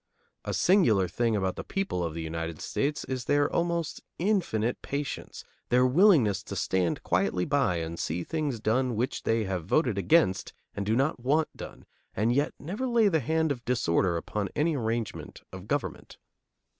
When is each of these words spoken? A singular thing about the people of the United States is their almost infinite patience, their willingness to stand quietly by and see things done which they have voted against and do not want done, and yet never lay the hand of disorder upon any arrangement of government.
A 0.43 0.53
singular 0.55 1.07
thing 1.07 1.35
about 1.35 1.57
the 1.57 1.63
people 1.63 2.03
of 2.03 2.15
the 2.15 2.23
United 2.23 2.59
States 2.59 3.03
is 3.03 3.25
their 3.25 3.47
almost 3.55 4.01
infinite 4.17 4.81
patience, 4.81 5.43
their 5.69 5.85
willingness 5.85 6.41
to 6.45 6.55
stand 6.55 7.03
quietly 7.03 7.45
by 7.45 7.75
and 7.75 7.99
see 7.99 8.23
things 8.23 8.59
done 8.59 8.95
which 8.95 9.21
they 9.21 9.43
have 9.43 9.65
voted 9.67 9.99
against 9.99 10.53
and 10.73 10.87
do 10.87 10.95
not 10.95 11.19
want 11.19 11.55
done, 11.55 11.85
and 12.15 12.33
yet 12.33 12.55
never 12.57 12.87
lay 12.87 13.09
the 13.09 13.19
hand 13.19 13.51
of 13.51 13.63
disorder 13.63 14.17
upon 14.17 14.49
any 14.55 14.75
arrangement 14.75 15.43
of 15.53 15.67
government. 15.67 16.17